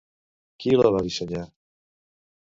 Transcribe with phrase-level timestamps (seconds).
[0.63, 1.43] Qui la va dissenyar?